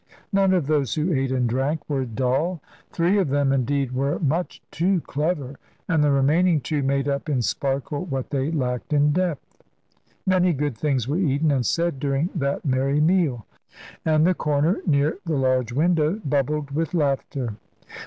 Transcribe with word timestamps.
None 0.33 0.51
of 0.51 0.65
those 0.65 0.95
who 0.95 1.13
ate 1.13 1.31
and 1.31 1.47
drank 1.47 1.87
were 1.87 2.05
dull; 2.05 2.59
three 2.91 3.19
of 3.19 3.29
them, 3.29 3.53
indeed, 3.53 3.91
were 3.91 4.17
much 4.17 4.59
too 4.71 4.99
clever, 5.01 5.57
and 5.87 6.03
the 6.03 6.09
remaining 6.09 6.59
two 6.59 6.81
made 6.81 7.07
up 7.07 7.29
in 7.29 7.43
sparkle 7.43 8.05
what 8.05 8.31
they 8.31 8.49
lacked 8.51 8.93
in 8.93 9.11
depth. 9.11 9.61
Many 10.25 10.53
good 10.53 10.75
things 10.75 11.07
were 11.07 11.17
eaten 11.19 11.51
and 11.51 11.63
said 11.63 11.99
during 11.99 12.29
that 12.33 12.65
merry 12.65 12.99
meal, 12.99 13.45
and 14.03 14.25
the 14.25 14.33
corner 14.33 14.77
near 14.87 15.19
the 15.23 15.37
large 15.37 15.71
window 15.71 16.19
bubbled 16.25 16.71
with 16.71 16.95
laughter. 16.95 17.57